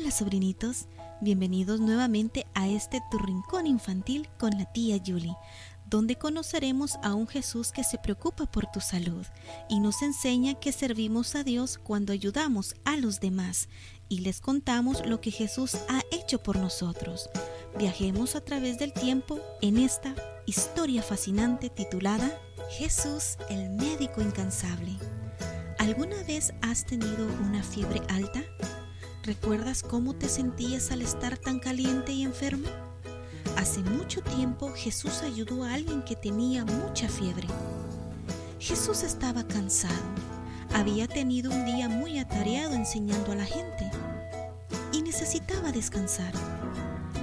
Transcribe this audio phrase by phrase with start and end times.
[0.00, 0.86] Hola sobrinitos,
[1.20, 5.36] bienvenidos nuevamente a este tu rincón infantil con la tía Julie,
[5.90, 9.26] donde conoceremos a un Jesús que se preocupa por tu salud
[9.68, 13.68] y nos enseña que servimos a Dios cuando ayudamos a los demás
[14.08, 17.28] y les contamos lo que Jesús ha hecho por nosotros.
[17.78, 20.14] Viajemos a través del tiempo en esta
[20.46, 22.40] historia fascinante titulada
[22.70, 24.96] Jesús el médico incansable.
[25.78, 28.42] ¿Alguna vez has tenido una fiebre alta?
[29.22, 32.68] ¿Recuerdas cómo te sentías al estar tan caliente y enfermo?
[33.58, 37.46] Hace mucho tiempo Jesús ayudó a alguien que tenía mucha fiebre.
[38.58, 40.00] Jesús estaba cansado.
[40.72, 43.90] Había tenido un día muy atareado enseñando a la gente
[44.90, 46.32] y necesitaba descansar.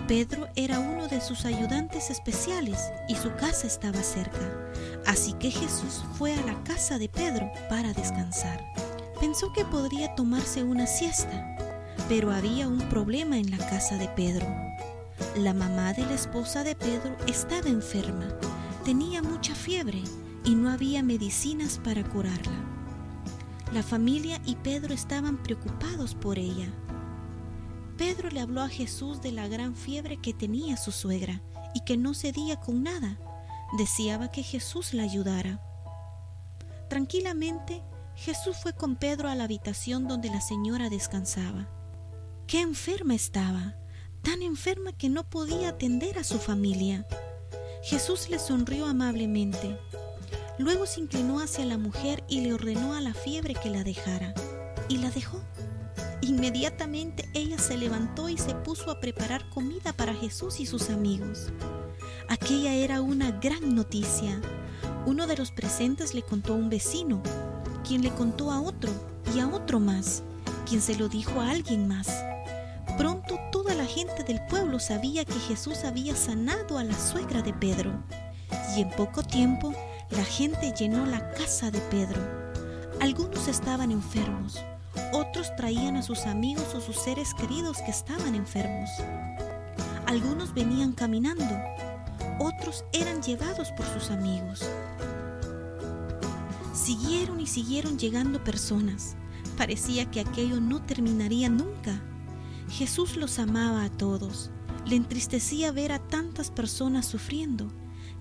[0.08, 2.80] Pedro era uno de sus ayudantes especiales
[3.10, 4.72] y su casa estaba cerca.
[5.08, 8.64] Así que Jesús fue a la casa de Pedro para descansar.
[9.20, 11.58] Pensó que podría tomarse una siesta
[12.08, 14.48] pero había un problema en la casa de Pedro.
[15.36, 18.28] La mamá de la esposa de Pedro estaba enferma,
[18.86, 20.02] tenía mucha fiebre
[20.46, 22.54] y no había medicinas para curarla.
[23.74, 26.68] La familia y Pedro estaban preocupados por ella.
[27.98, 31.42] Pedro le habló a Jesús de la gran fiebre que tenía su suegra
[31.74, 33.20] y que no cedía con nada.
[33.78, 35.60] Deseaba que Jesús la ayudara.
[36.90, 37.84] Tranquilamente,
[38.16, 41.68] Jesús fue con Pedro a la habitación donde la señora descansaba.
[42.48, 43.76] Qué enferma estaba,
[44.22, 47.06] tan enferma que no podía atender a su familia.
[47.84, 49.78] Jesús le sonrió amablemente.
[50.58, 54.34] Luego se inclinó hacia la mujer y le ordenó a la fiebre que la dejara.
[54.88, 55.42] Y la dejó.
[56.22, 61.52] Inmediatamente ella se levantó y se puso a preparar comida para Jesús y sus amigos.
[62.30, 64.40] Aquella era una gran noticia.
[65.06, 67.22] Uno de los presentes le contó a un vecino,
[67.86, 68.90] quien le contó a otro
[69.36, 70.24] y a otro más,
[70.68, 72.10] quien se lo dijo a alguien más.
[72.98, 77.54] Pronto toda la gente del pueblo sabía que Jesús había sanado a la suegra de
[77.54, 77.92] Pedro.
[78.76, 79.74] Y en poco tiempo
[80.10, 82.20] la gente llenó la casa de Pedro.
[83.00, 84.60] Algunos estaban enfermos,
[85.14, 88.90] otros traían a sus amigos o sus seres queridos que estaban enfermos.
[90.06, 91.46] Algunos venían caminando,
[92.40, 94.64] otros eran llevados por sus amigos.
[96.74, 99.16] Siguieron y siguieron llegando personas.
[99.58, 102.02] Parecía que aquello no terminaría nunca.
[102.70, 104.52] Jesús los amaba a todos.
[104.86, 107.72] Le entristecía ver a tantas personas sufriendo.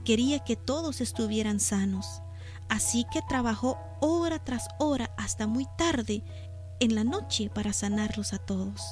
[0.05, 2.23] Quería que todos estuvieran sanos.
[2.69, 6.25] Así que trabajó hora tras hora hasta muy tarde
[6.81, 8.83] en la noche para sanarlos a todos.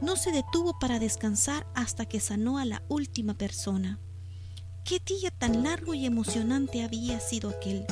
[0.00, 3.98] No se detuvo para descansar hasta que sanó a la última persona.
[4.84, 7.86] Qué día tan largo y emocionante había sido aquel.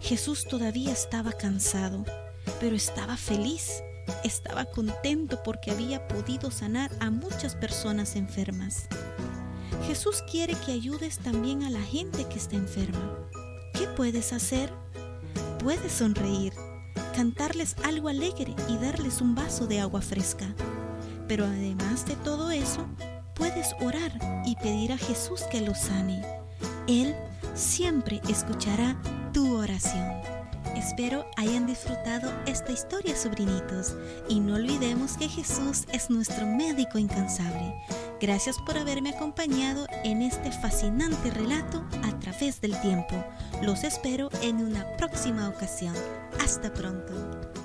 [0.00, 2.04] Jesús todavía estaba cansado,
[2.58, 3.82] pero estaba feliz
[4.24, 8.86] estaba contento porque había podido sanar a muchas personas enfermas.
[9.86, 13.28] Jesús quiere que ayudes también a la gente que está enferma.
[13.74, 14.72] ¿Qué puedes hacer?
[15.58, 16.52] Puedes sonreír,
[17.14, 20.46] cantarles algo alegre y darles un vaso de agua fresca.
[21.28, 22.86] Pero además de todo eso,
[23.34, 24.12] puedes orar
[24.44, 26.22] y pedir a Jesús que los sane.
[26.86, 27.14] Él
[27.54, 29.00] siempre escuchará
[29.32, 30.39] tu oración.
[30.80, 33.94] Espero hayan disfrutado esta historia, sobrinitos,
[34.30, 37.74] y no olvidemos que Jesús es nuestro médico incansable.
[38.18, 43.22] Gracias por haberme acompañado en este fascinante relato a través del tiempo.
[43.60, 45.94] Los espero en una próxima ocasión.
[46.42, 47.59] Hasta pronto.